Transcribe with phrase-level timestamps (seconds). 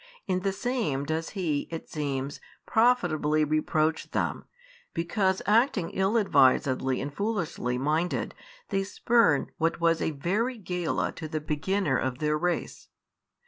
[0.25, 4.45] In the same does He (it seems) profitably reproach them,
[4.95, 8.33] because acting ill advisedly and foolishly minded
[8.69, 12.89] they spurn what was a very gala to the beginner of their race.